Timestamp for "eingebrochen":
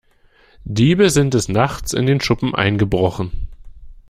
2.55-3.49